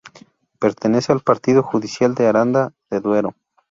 [0.57, 3.35] Pertenece al partido judicial de Aranda de Duero.